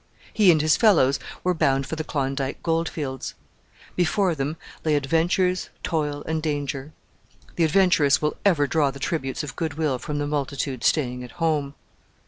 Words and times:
He 0.33 0.51
and 0.51 0.59
his 0.63 0.77
fellows 0.77 1.19
were 1.43 1.53
bound 1.53 1.85
for 1.85 1.95
the 1.95 2.03
Klondike 2.03 2.63
goldfields. 2.63 3.35
Before 3.95 4.33
them 4.33 4.57
lay 4.83 4.95
adventures, 4.95 5.69
toil, 5.83 6.23
and 6.25 6.41
danger; 6.41 6.91
the 7.55 7.65
adventurous 7.65 8.19
will 8.19 8.35
ever 8.43 8.65
draw 8.65 8.89
the 8.89 8.97
tributes 8.97 9.43
of 9.43 9.55
goodwill 9.55 9.99
from 9.99 10.17
the 10.17 10.25
multitude 10.25 10.83
staying 10.83 11.23
at 11.23 11.33
home. 11.33 11.75